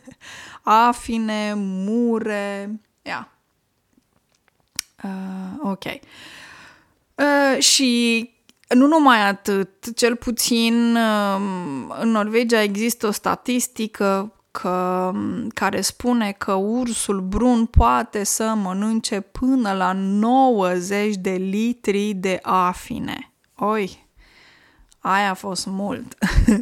afine, 0.63 1.53
mure, 1.55 2.79
yeah. 3.01 3.27
Uh, 5.03 5.71
ok. 5.71 5.83
Uh, 5.83 7.61
și 7.61 8.31
nu 8.67 8.87
numai 8.87 9.27
atât, 9.27 9.95
cel 9.95 10.15
puțin 10.15 10.95
um, 10.95 11.93
în 11.99 12.09
Norvegia 12.09 12.61
există 12.61 13.07
o 13.07 13.11
statistică 13.11 14.31
că, 14.61 15.11
care 15.53 15.81
spune 15.81 16.31
că 16.31 16.53
ursul 16.53 17.21
brun 17.21 17.65
poate 17.65 18.23
să 18.23 18.53
mănânce 18.55 19.19
până 19.19 19.73
la 19.73 19.91
90 19.93 21.15
de 21.15 21.31
litri 21.31 22.13
de 22.13 22.39
afine. 22.41 23.31
Oi, 23.55 24.07
aia 24.99 25.29
a 25.29 25.33
fost 25.33 25.65
mult. 25.65 26.17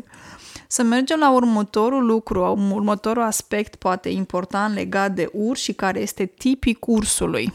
să 0.67 0.83
mergem 0.83 1.19
la 1.19 1.31
următorul 1.31 2.05
lucru, 2.05 2.69
următorul 2.71 3.23
aspect 3.23 3.75
poate 3.75 4.09
important 4.09 4.73
legat 4.73 5.11
de 5.11 5.29
urs 5.33 5.61
și 5.61 5.73
care 5.73 5.99
este 5.99 6.25
tipic 6.25 6.87
ursului. 6.87 7.53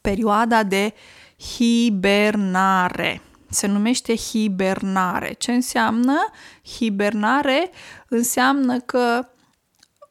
Perioada 0.00 0.62
de 0.62 0.94
hibernare 1.38 3.20
se 3.50 3.66
numește 3.66 4.16
hibernare. 4.16 5.34
Ce 5.38 5.52
înseamnă 5.52 6.16
hibernare? 6.76 7.70
Înseamnă 8.08 8.80
că 8.80 9.28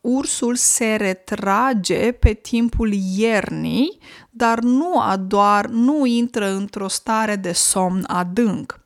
ursul 0.01 0.55
se 0.55 0.95
retrage 0.95 2.11
pe 2.11 2.33
timpul 2.33 2.93
iernii, 3.17 3.97
dar 4.29 4.59
nu 4.59 5.01
doar 5.27 5.65
nu 5.65 6.05
intră 6.05 6.49
într-o 6.49 6.87
stare 6.87 7.35
de 7.35 7.51
somn 7.51 8.03
adânc. 8.07 8.79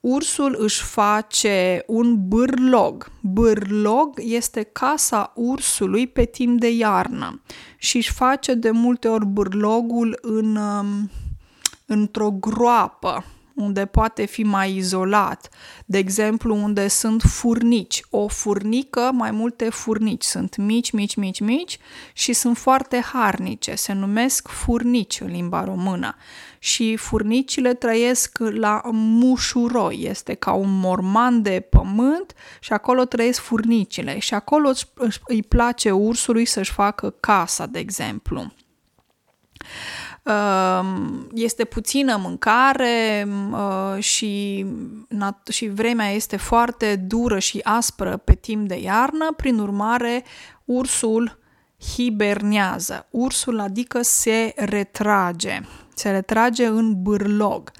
Ursul 0.00 0.56
își 0.58 0.82
face 0.82 1.82
un 1.86 2.28
bârlog. 2.28 3.10
Bârlog 3.20 4.20
este 4.22 4.62
casa 4.62 5.32
ursului 5.34 6.06
pe 6.06 6.24
timp 6.24 6.60
de 6.60 6.70
iarnă 6.70 7.42
și 7.78 7.96
își 7.96 8.12
face 8.12 8.54
de 8.54 8.70
multe 8.70 9.08
ori 9.08 9.26
bârlogul 9.26 10.18
în, 10.22 10.56
um, 10.56 11.10
într-o 11.86 12.30
groapă 12.30 13.24
unde 13.54 13.86
poate 13.86 14.24
fi 14.24 14.42
mai 14.42 14.76
izolat, 14.76 15.48
de 15.86 15.98
exemplu 15.98 16.54
unde 16.54 16.88
sunt 16.88 17.22
furnici, 17.22 18.02
o 18.10 18.28
furnică, 18.28 19.10
mai 19.12 19.30
multe 19.30 19.68
furnici, 19.68 20.24
sunt 20.24 20.56
mici, 20.56 20.90
mici, 20.90 21.14
mici, 21.14 21.40
mici 21.40 21.78
și 22.12 22.32
sunt 22.32 22.56
foarte 22.58 23.00
harnice, 23.00 23.74
se 23.74 23.92
numesc 23.92 24.48
furnici 24.48 25.20
în 25.20 25.26
limba 25.26 25.64
română. 25.64 26.16
Și 26.58 26.96
furnicile 26.96 27.74
trăiesc 27.74 28.38
la 28.38 28.80
mușuroi, 28.92 30.04
este 30.08 30.34
ca 30.34 30.52
un 30.52 30.78
morman 30.78 31.42
de 31.42 31.66
pământ 31.70 32.34
și 32.60 32.72
acolo 32.72 33.04
trăiesc 33.04 33.40
furnicile. 33.40 34.18
Și 34.18 34.34
acolo 34.34 34.70
își 34.94 35.42
place 35.48 35.90
ursului 35.90 36.44
să-și 36.44 36.72
facă 36.72 37.10
casa, 37.10 37.66
de 37.66 37.78
exemplu. 37.78 38.52
Ehm, 40.24 41.28
este 41.34 41.64
puțină 41.64 42.16
mâncare 42.16 43.28
uh, 43.50 44.02
și, 44.02 44.66
și 45.50 45.68
vremea 45.68 46.10
este 46.10 46.36
foarte 46.36 46.96
dură 46.96 47.38
și 47.38 47.60
aspră 47.62 48.16
pe 48.16 48.34
timp 48.34 48.68
de 48.68 48.80
iarnă, 48.80 49.32
prin 49.36 49.58
urmare 49.58 50.24
ursul 50.64 51.38
hibernează. 51.94 53.06
Ursul 53.10 53.60
adică 53.60 54.02
se 54.02 54.52
retrage, 54.56 55.60
se 55.94 56.10
retrage 56.10 56.66
în 56.66 57.02
bârlog 57.02 57.70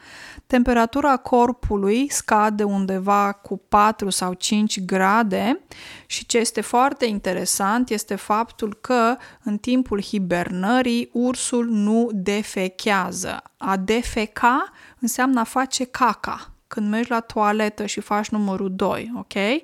temperatura 0.47 1.17
corpului 1.17 2.11
scade 2.11 2.63
undeva 2.63 3.33
cu 3.33 3.63
4 3.69 4.11
sau 4.11 4.33
5 4.33 4.81
grade 4.81 5.61
și 6.07 6.27
ce 6.27 6.39
este 6.39 6.61
foarte 6.61 7.07
interesant 7.07 7.91
este 7.91 8.15
faptul 8.15 8.79
că 8.81 9.17
în 9.43 9.59
timpul 9.59 10.03
hibernării 10.03 11.11
ursul 11.13 11.67
nu 11.67 12.09
defechează. 12.13 13.43
A 13.57 13.77
defeca 13.77 14.73
înseamnă 15.01 15.41
a 15.41 15.45
face 15.45 15.85
caca, 15.85 16.53
când 16.67 16.89
mergi 16.89 17.11
la 17.11 17.21
toaletă 17.21 17.87
și 17.87 18.01
faci 18.01 18.29
numărul 18.29 18.75
2, 18.75 19.13
ok? 19.17 19.63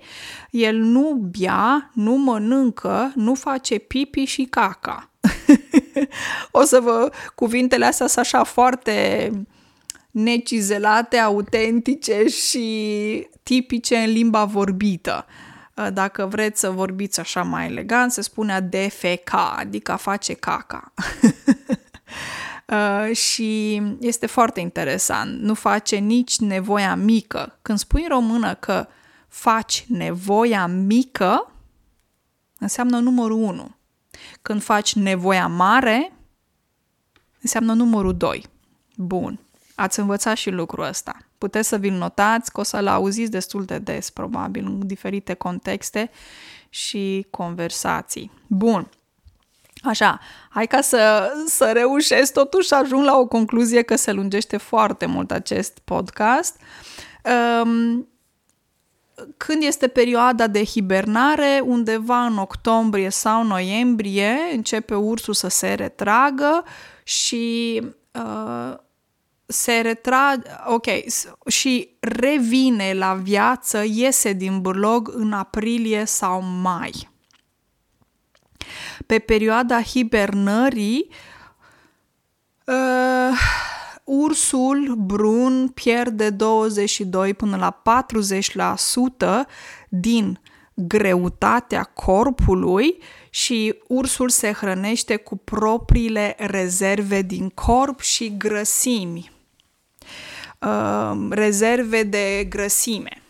El 0.50 0.76
nu 0.76 1.30
bea, 1.38 1.90
nu 1.94 2.12
mănâncă, 2.16 3.12
nu 3.14 3.34
face 3.34 3.78
pipi 3.78 4.24
și 4.24 4.44
caca. 4.44 5.10
o 6.50 6.62
să 6.62 6.80
vă, 6.80 7.12
cuvintele 7.34 7.84
astea 7.84 8.06
sunt 8.06 8.24
așa 8.24 8.44
foarte 8.44 9.30
necizelate, 10.10 11.16
autentice 11.16 12.26
și 12.28 13.28
tipice 13.42 13.96
în 13.96 14.10
limba 14.10 14.44
vorbită. 14.44 15.26
Uh, 15.76 15.88
dacă 15.92 16.26
vreți 16.26 16.60
să 16.60 16.70
vorbiți 16.70 17.20
așa 17.20 17.42
mai 17.42 17.66
elegant, 17.66 18.12
se 18.12 18.20
spune 18.20 18.52
a 18.52 18.60
defeca, 18.60 19.54
adică 19.58 19.92
a 19.92 19.96
face 19.96 20.34
caca. 20.34 20.92
Uh, 22.70 23.16
și 23.16 23.82
este 24.00 24.26
foarte 24.26 24.60
interesant. 24.60 25.40
Nu 25.40 25.54
face 25.54 25.96
nici 25.96 26.38
nevoia 26.38 26.94
mică. 26.94 27.58
Când 27.62 27.78
spui 27.78 28.02
în 28.02 28.08
română 28.08 28.54
că 28.54 28.86
faci 29.28 29.84
nevoia 29.88 30.66
mică, 30.66 31.52
înseamnă 32.58 32.98
numărul 32.98 33.42
1. 33.42 33.74
Când 34.42 34.62
faci 34.62 34.94
nevoia 34.94 35.46
mare, 35.46 36.12
înseamnă 37.40 37.72
numărul 37.72 38.16
2. 38.16 38.46
Bun. 38.96 39.40
Ați 39.80 39.98
învățat 39.98 40.36
și 40.36 40.50
lucrul 40.50 40.84
ăsta. 40.84 41.16
Puteți 41.38 41.68
să 41.68 41.76
vi-l 41.76 41.92
notați, 41.92 42.52
că 42.52 42.60
o 42.60 42.62
să-l 42.62 42.86
auziți 42.86 43.30
destul 43.30 43.64
de 43.64 43.78
des, 43.78 44.10
probabil, 44.10 44.64
în 44.66 44.86
diferite 44.86 45.34
contexte 45.34 46.10
și 46.68 47.26
conversații. 47.30 48.32
Bun. 48.46 48.90
Așa, 49.82 50.20
hai 50.48 50.66
ca 50.66 50.80
să, 50.80 51.32
să 51.46 51.70
reușesc 51.72 52.32
totuși 52.32 52.68
să 52.68 52.74
ajung 52.74 53.04
la 53.04 53.16
o 53.16 53.26
concluzie 53.26 53.82
că 53.82 53.96
se 53.96 54.12
lungește 54.12 54.56
foarte 54.56 55.06
mult 55.06 55.30
acest 55.30 55.78
podcast. 55.84 56.56
Um, 57.62 58.08
când 59.36 59.62
este 59.62 59.88
perioada 59.88 60.46
de 60.46 60.64
hibernare, 60.64 61.62
undeva 61.64 62.24
în 62.24 62.38
octombrie 62.38 63.08
sau 63.08 63.44
noiembrie, 63.44 64.36
începe 64.52 64.94
ursul 64.94 65.34
să 65.34 65.48
se 65.48 65.74
retragă 65.74 66.64
și 67.02 67.82
uh, 68.12 68.74
se 69.50 69.80
retrage, 69.80 70.50
ok, 70.66 70.86
și 71.46 71.96
revine 72.00 72.92
la 72.92 73.14
viață, 73.14 73.84
iese 73.86 74.32
din 74.32 74.60
burlog 74.60 75.10
în 75.14 75.32
aprilie 75.32 76.04
sau 76.04 76.42
mai. 76.42 77.08
Pe 79.06 79.18
perioada 79.18 79.82
hibernării, 79.82 81.08
uh, 82.66 83.38
ursul 84.04 84.94
brun 84.98 85.68
pierde 85.68 86.30
22 86.30 87.34
până 87.34 87.56
la 87.56 87.82
40% 87.82 89.46
din 89.88 90.40
greutatea 90.74 91.82
corpului 91.82 92.98
și 93.30 93.74
ursul 93.86 94.28
se 94.28 94.52
hrănește 94.52 95.16
cu 95.16 95.36
propriile 95.36 96.36
rezerve 96.38 97.22
din 97.22 97.48
corp 97.48 98.00
și 98.00 98.36
grăsimi. 98.36 99.39
Uh, 100.60 101.26
rezerve 101.30 102.02
de 102.02 102.46
grăsime. 102.48 103.22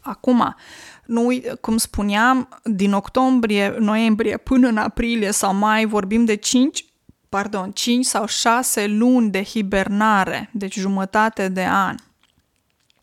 Acum, 0.00 0.56
nu, 1.04 1.28
cum 1.60 1.76
spuneam, 1.76 2.60
din 2.64 2.92
octombrie, 2.92 3.74
noiembrie 3.78 4.36
până 4.36 4.68
în 4.68 4.76
aprilie 4.76 5.30
sau 5.30 5.54
mai 5.54 5.84
vorbim 5.84 6.24
de 6.24 6.34
5, 6.34 6.84
pardon, 7.28 7.70
5 7.70 8.04
sau 8.04 8.26
6 8.26 8.86
luni 8.86 9.30
de 9.30 9.42
hibernare, 9.42 10.50
deci 10.52 10.74
jumătate 10.74 11.48
de 11.48 11.64
an. 11.64 11.96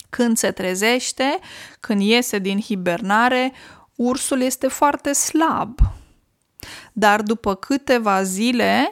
Când 0.10 0.38
se 0.38 0.52
trezește, 0.52 1.40
când 1.80 2.02
iese 2.02 2.40
din 2.40 2.60
hibernare, 2.60 3.54
ursul 3.96 4.42
este 4.42 4.68
foarte 4.68 5.14
slab. 5.14 5.80
Dar 6.94 7.22
după 7.22 7.56
câteva 7.56 8.24
zile 8.24 8.92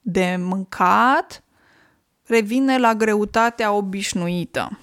de 0.00 0.36
mâncat, 0.38 1.42
revine 2.26 2.78
la 2.78 2.94
greutatea 2.94 3.72
obișnuită. 3.72 4.78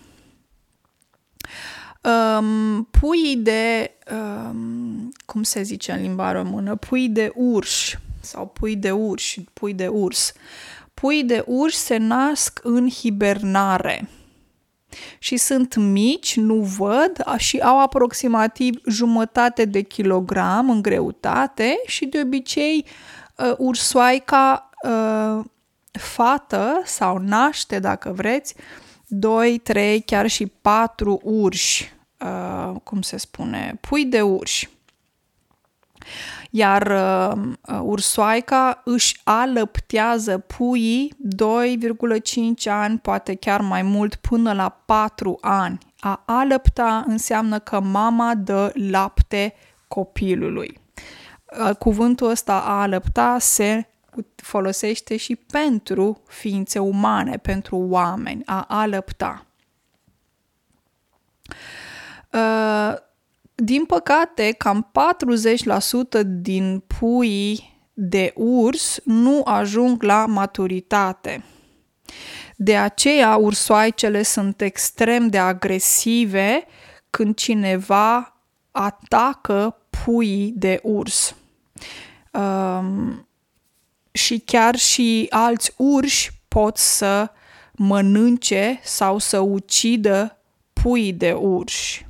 Um, 2.02 2.84
pui 2.84 3.36
de, 3.38 3.92
um, 4.12 5.12
cum 5.26 5.44
se 5.44 5.62
zice 5.62 5.92
în 5.92 6.02
limba 6.02 6.32
română, 6.32 6.76
pui 6.76 7.10
de 7.10 7.32
urși 7.36 7.98
sau 8.22 8.48
pui 8.48 8.76
de 8.76 8.92
urși, 8.92 9.42
pui 9.54 9.74
de 9.74 9.88
urs. 9.88 10.34
Pui 10.94 11.24
de 11.24 11.44
urși 11.48 11.76
se 11.76 11.98
nasc 11.98 12.60
în 12.64 12.90
hibernare 12.90 14.10
și 15.20 15.38
sunt 15.38 15.76
mici, 15.76 16.38
nu 16.38 16.56
văd, 16.56 17.24
și 17.38 17.58
au 17.58 17.80
aproximativ 17.80 18.82
jumătate 18.88 19.66
de 19.66 19.82
kilogram 19.82 20.70
în 20.70 20.82
greutate 20.82 21.82
și 21.86 22.06
de 22.06 22.22
obicei 22.24 22.86
uh, 23.38 23.54
ursoaica 23.58 24.70
uh, 24.84 25.46
fată 26.00 26.82
sau 26.86 27.18
naște, 27.18 27.80
dacă 27.80 28.12
vreți, 28.12 28.56
2, 29.08 29.58
3, 29.58 30.02
chiar 30.02 30.28
și 30.28 30.46
4 30.46 31.20
urși, 31.24 31.94
uh, 32.20 32.76
cum 32.84 33.02
se 33.02 33.18
spune, 33.18 33.78
pui 33.82 34.06
de 34.06 34.22
urși. 34.22 34.70
Iar 36.50 36.88
uh, 36.88 37.80
ursoaica 37.82 38.82
își 38.86 39.20
alăptează 39.24 40.38
puii 40.38 41.16
2,5 42.66 42.72
ani, 42.72 42.98
poate 42.98 43.36
chiar 43.36 43.62
mai 43.62 43.82
mult, 43.82 44.16
până 44.16 44.54
la 44.54 44.70
4 44.86 45.38
ani. 45.42 45.78
A 46.00 46.24
alăpta 46.26 47.04
înseamnă 47.08 47.60
că 47.60 47.80
mama 47.80 48.36
dă 48.36 48.72
lapte 48.74 49.54
copilului. 49.88 50.80
Uh, 51.60 51.76
cuvântul 51.76 52.30
ăsta 52.30 52.62
a 52.66 52.82
alăpta 52.82 53.38
se 53.40 53.88
folosește 54.36 55.18
și 55.18 55.36
pentru 55.36 56.22
ființe 56.28 56.80
umane, 56.80 57.38
pentru 57.38 57.76
oameni, 57.78 58.42
a 58.46 58.66
alăpta. 58.68 59.46
Uh, 62.34 62.94
din 63.56 63.86
păcate, 63.86 64.52
cam 64.58 64.92
40% 66.20 66.22
din 66.26 66.84
puii 67.00 67.72
de 67.94 68.34
urs 68.36 69.00
nu 69.04 69.42
ajung 69.46 70.04
la 70.04 70.26
maturitate. 70.26 71.44
De 72.56 72.78
aceea, 72.78 73.36
ursoaicele 73.36 74.24
sunt 74.24 74.62
extrem 74.62 75.28
de 75.28 75.38
agresive 75.38 76.66
când 77.10 77.36
cineva 77.36 78.38
atacă 78.72 79.78
puii 80.04 80.54
de 80.56 80.80
urs. 80.84 81.36
Um, 82.32 83.28
și 84.14 84.40
chiar 84.40 84.76
și 84.76 85.26
alți 85.30 85.74
urși 85.78 86.32
pot 86.48 86.78
să 86.78 87.32
mănânce 87.72 88.80
sau 88.84 89.18
să 89.18 89.40
ucidă 89.40 90.38
pui 90.74 91.14
de 91.14 91.32
urși. 91.32 92.08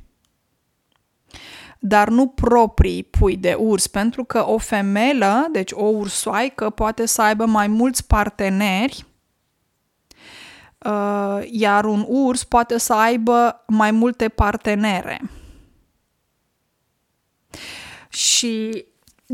Dar 1.78 2.08
nu 2.08 2.26
proprii 2.26 3.02
pui 3.02 3.36
de 3.36 3.54
urs, 3.54 3.86
pentru 3.86 4.24
că 4.24 4.46
o 4.48 4.58
femelă, 4.58 5.46
deci 5.52 5.70
o 5.72 5.84
ursoaică, 5.84 6.70
poate 6.70 7.06
să 7.06 7.22
aibă 7.22 7.44
mai 7.44 7.66
mulți 7.66 8.06
parteneri, 8.06 9.06
uh, 10.78 11.38
iar 11.50 11.84
un 11.84 12.04
urs 12.08 12.44
poate 12.44 12.78
să 12.78 12.94
aibă 12.94 13.64
mai 13.66 13.90
multe 13.90 14.28
partenere. 14.28 15.20
Și 18.08 18.86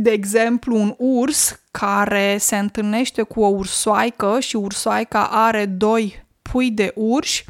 de 0.02 0.10
exemplu, 0.10 0.76
un 0.76 0.94
urs 0.98 1.60
care 1.70 2.36
se 2.38 2.58
întâlnește 2.58 3.22
cu 3.22 3.40
o 3.40 3.46
ursoaică 3.46 4.40
și 4.40 4.56
ursoaica 4.56 5.26
are 5.26 5.66
doi 5.66 6.24
pui 6.42 6.70
de 6.70 6.92
urși, 6.94 7.44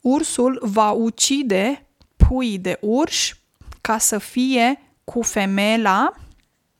ursul 0.00 0.58
va 0.62 0.90
ucide 0.90 1.86
pui 2.16 2.58
de 2.58 2.78
urși 2.80 3.40
ca 3.80 3.98
să 3.98 4.18
fie 4.18 4.80
cu 5.04 5.22
femela 5.22 6.14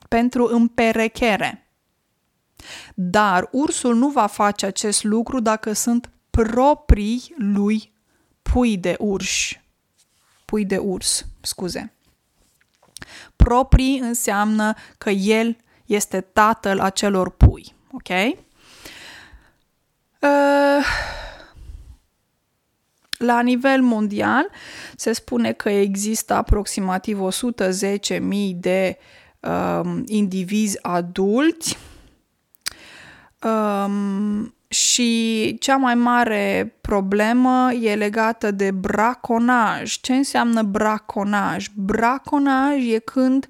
pentru 0.09 0.47
împerechere. 0.47 1.71
Dar 2.95 3.49
ursul 3.53 3.95
nu 3.95 4.09
va 4.09 4.27
face 4.27 4.67
acest 4.67 5.05
lucru 5.05 5.41
dacă 5.41 5.73
sunt 5.73 6.11
proprii 6.31 7.35
lui 7.37 7.93
pui 8.43 8.77
de 8.77 8.97
urși. 8.99 9.61
Pui 10.45 10.65
de 10.65 10.77
urs, 10.77 11.27
scuze. 11.41 11.95
Proprii 13.45 13.99
înseamnă 13.99 14.75
că 14.99 15.11
el 15.11 15.57
este 15.87 16.21
tatăl 16.21 16.81
acelor 16.81 17.31
pui. 17.31 17.75
Ok? 17.93 18.09
Uh, 20.21 20.85
la 23.19 23.41
nivel 23.41 23.83
mondial 23.83 24.51
se 24.97 25.13
spune 25.13 25.53
că 25.53 25.69
există 25.69 26.35
aproximativ 26.35 27.19
110.000 27.29 28.21
de 28.55 28.99
um, 29.41 30.03
indivizi 30.07 30.83
adulți 30.83 31.79
um, 33.43 34.55
și 34.71 35.57
cea 35.61 35.77
mai 35.77 35.95
mare 35.95 36.75
problemă 36.81 37.73
e 37.73 37.95
legată 37.95 38.51
de 38.51 38.71
braconaj. 38.71 40.01
Ce 40.01 40.15
înseamnă 40.15 40.63
braconaj? 40.63 41.67
Braconaj 41.75 42.87
e 42.87 42.99
când 42.99 43.49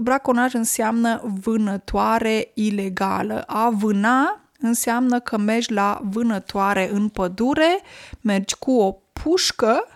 braconaj 0.00 0.54
înseamnă 0.54 1.34
vânătoare 1.40 2.50
ilegală. 2.54 3.42
A 3.46 3.70
vâna 3.70 4.40
înseamnă 4.58 5.20
că 5.20 5.38
mergi 5.38 5.72
la 5.72 6.00
vânătoare 6.04 6.90
în 6.92 7.08
pădure, 7.08 7.80
mergi 8.20 8.54
cu 8.54 8.72
o 8.80 8.92
pușcă 8.92 9.86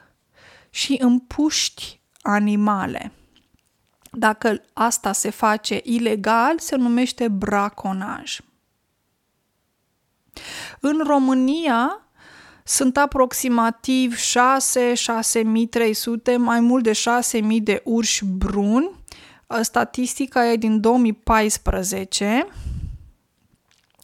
și 0.71 0.97
împuști 1.01 2.01
animale. 2.23 3.13
Dacă 4.11 4.63
asta 4.73 5.13
se 5.13 5.31
face 5.31 5.81
ilegal, 5.83 6.59
se 6.59 6.77
numește 6.77 7.29
braconaj. 7.29 8.39
În 10.81 11.03
România 11.07 12.01
sunt 12.65 12.97
aproximativ 12.97 14.17
6-6300, 14.17 14.21
mai 16.39 16.61
mult 16.61 16.83
de 16.83 16.93
6000 16.93 17.61
de 17.61 17.83
urși 17.85 18.25
bruni. 18.25 18.91
Statistica 19.61 20.47
e 20.47 20.57
din 20.57 20.81
2014. 20.81 22.47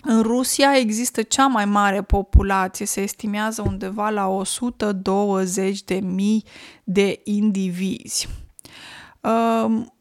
În 0.05 0.23
Rusia 0.23 0.77
există 0.77 1.23
cea 1.23 1.47
mai 1.47 1.65
mare 1.65 2.03
populație, 2.03 2.87
se 2.87 3.01
estimează 3.01 3.63
undeva 3.67 4.11
la 4.11 4.27
120 4.29 5.83
de 5.83 5.95
mii 5.95 6.45
de 6.85 7.21
indivizi. 7.25 8.29
Um, 9.21 9.93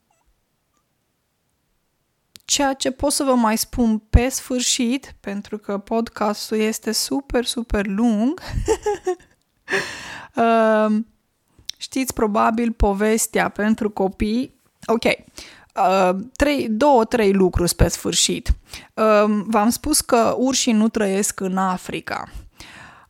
ceea 2.52 2.74
ce 2.74 2.92
pot 2.92 3.12
să 3.12 3.24
vă 3.24 3.34
mai 3.34 3.58
spun 3.58 3.98
pe 3.98 4.30
sfârșit, 4.30 5.16
pentru 5.20 5.58
că 5.58 5.78
podcastul 5.78 6.58
este 6.58 6.92
super, 6.92 7.46
super 7.46 7.86
lung, 7.86 8.42
um, 10.86 11.08
știți 11.78 12.14
probabil 12.14 12.72
povestea 12.72 13.50
pentru 13.50 13.90
copii. 13.90 14.60
Ok, 14.86 15.04
Uh, 15.76 16.20
trei, 16.36 16.70
două, 16.70 17.06
trei 17.06 17.34
lucruri 17.34 17.76
pe 17.76 17.88
sfârșit. 17.88 18.50
Uh, 18.94 19.44
v-am 19.46 19.70
spus 19.70 20.02
că 20.02 20.36
urșii 20.38 20.72
nu 20.72 20.90
trăiesc 20.90 21.40
în 21.40 21.58
Africa. 21.58 22.28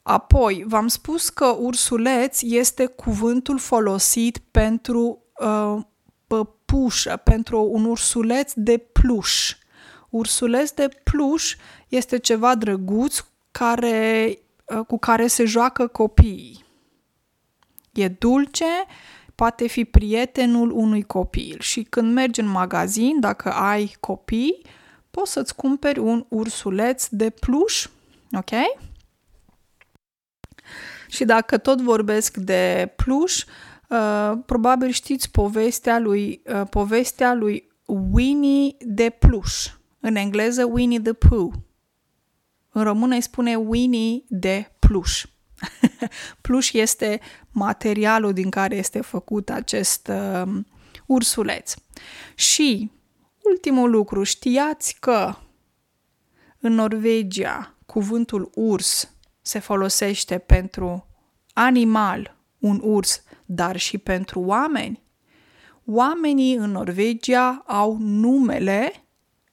Apoi, 0.01 0.63
v-am 0.67 0.87
spus 0.87 1.29
că 1.29 1.45
ursuleț 1.45 2.41
este 2.41 2.85
cuvântul 2.85 3.59
folosit 3.59 4.37
pentru 4.51 5.23
uh, 5.39 5.81
păpușă, 6.71 7.21
pentru 7.23 7.67
un 7.71 7.85
ursuleț 7.85 8.51
de 8.55 8.77
pluș. 8.77 9.55
Ursuleț 10.09 10.71
de 10.71 10.89
pluș 11.03 11.55
este 11.87 12.17
ceva 12.17 12.55
drăguț 12.55 13.23
care, 13.51 14.37
uh, 14.65 14.85
cu 14.87 14.99
care 14.99 15.27
se 15.27 15.45
joacă 15.45 15.87
copiii. 15.87 16.65
E 17.93 18.07
dulce, 18.07 18.65
poate 19.35 19.67
fi 19.67 19.85
prietenul 19.85 20.71
unui 20.71 21.03
copil 21.03 21.57
și 21.59 21.83
când 21.83 22.13
mergi 22.13 22.39
în 22.39 22.47
magazin, 22.47 23.19
dacă 23.19 23.51
ai 23.51 23.95
copii, 23.99 24.61
poți 25.11 25.31
să-ți 25.31 25.55
cumperi 25.55 25.99
un 25.99 26.25
ursuleț 26.27 27.07
de 27.09 27.29
pluș, 27.29 27.87
ok? 28.31 28.51
Și 31.07 31.25
dacă 31.25 31.57
tot 31.57 31.81
vorbesc 31.81 32.37
de 32.37 32.93
pluș, 32.95 33.43
uh, 33.91 34.37
probabil 34.45 34.89
știți 34.89 35.31
povestea 35.31 35.99
lui, 35.99 36.41
uh, 36.45 36.61
povestea 36.69 37.33
lui 37.33 37.69
Winnie 37.85 38.75
de 38.79 39.09
pluș. 39.09 39.67
În 39.99 40.15
engleză 40.15 40.65
Winnie 40.65 40.99
the 40.99 41.13
Pooh. 41.13 41.51
În 42.69 42.83
română 42.83 43.15
îi 43.15 43.21
spune 43.21 43.55
Winnie 43.55 44.23
de 44.27 44.71
pluș. 44.79 45.25
Pluș 46.41 46.71
este 46.71 47.19
materialul 47.49 48.33
din 48.33 48.49
care 48.49 48.75
este 48.75 49.01
făcut 49.01 49.49
acest 49.49 50.07
uh, 50.07 50.51
ursuleț. 51.05 51.73
Și 52.35 52.91
ultimul 53.43 53.89
lucru, 53.89 54.23
știați 54.23 54.97
că 54.99 55.35
în 56.59 56.73
Norvegia 56.73 57.75
cuvântul 57.85 58.49
urs 58.55 59.13
se 59.41 59.59
folosește 59.59 60.37
pentru 60.37 61.07
animal, 61.53 62.37
un 62.59 62.79
urs, 62.83 63.23
dar 63.53 63.77
și 63.77 63.97
pentru 63.97 64.39
oameni? 64.39 65.01
Oamenii 65.85 66.55
în 66.55 66.71
Norvegia 66.71 67.63
au 67.67 67.97
numele 67.99 68.93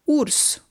urs. 0.04 0.62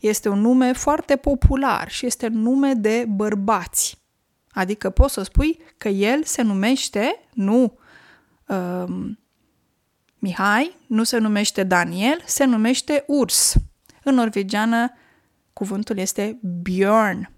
Este 0.00 0.28
un 0.28 0.40
nume 0.40 0.72
foarte 0.72 1.16
popular 1.16 1.90
și 1.90 2.06
este 2.06 2.26
nume 2.26 2.74
de 2.74 3.04
bărbați. 3.08 4.02
Adică 4.50 4.90
poți 4.90 5.12
să 5.12 5.22
spui 5.22 5.58
că 5.76 5.88
el 5.88 6.24
se 6.24 6.42
numește, 6.42 7.28
nu 7.32 7.78
um, 8.46 9.18
Mihai, 10.18 10.76
nu 10.86 11.02
se 11.02 11.18
numește 11.18 11.62
Daniel, 11.62 12.22
se 12.26 12.44
numește 12.44 13.04
Urs. 13.06 13.54
În 14.02 14.14
norvegiană 14.14 14.92
cuvântul 15.52 15.98
este 15.98 16.40
Björn. 16.62 17.33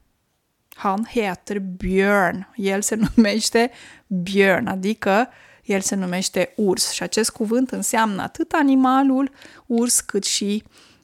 Han 0.76 1.06
heter 1.08 1.58
Björn. 1.58 2.48
El 2.54 2.82
se 2.82 2.98
numește 3.14 3.70
Björn, 4.06 4.66
adică 4.66 5.28
el 5.64 5.80
se 5.80 5.94
numește 5.94 6.52
urs 6.56 6.90
și 6.90 7.02
acest 7.02 7.30
cuvânt 7.30 7.70
înseamnă 7.70 8.22
atât 8.22 8.52
animalul 8.52 9.30
urs 9.66 10.00
cât 10.00 10.24
și 10.24 10.62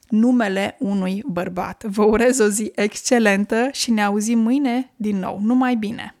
numele 0.09 0.75
unui 0.79 1.23
bărbat. 1.25 1.83
Vă 1.83 2.03
urez 2.03 2.39
o 2.39 2.47
zi 2.47 2.71
excelentă 2.75 3.69
și 3.71 3.91
ne 3.91 4.03
auzim 4.03 4.39
mâine 4.39 4.91
din 4.95 5.17
nou. 5.17 5.39
Numai 5.41 5.75
bine! 5.75 6.15